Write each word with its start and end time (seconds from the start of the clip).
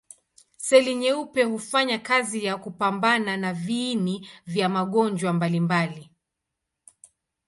Seli 0.57 0.95
nyeupe 0.95 1.43
hufanya 1.43 1.99
kazi 1.99 2.45
ya 2.45 2.57
kupambana 2.57 3.37
na 3.37 3.53
viini 3.53 4.29
vya 4.45 4.69
magonjwa 4.69 5.33
mbalimbali. 5.33 6.09